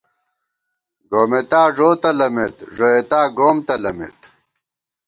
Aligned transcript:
گومېتاݫو 1.11 1.89
تلَمېت، 2.01 2.55
ݫوئیتا 2.75 3.21
گوم 3.37 3.57
تلَمېت 3.67 4.19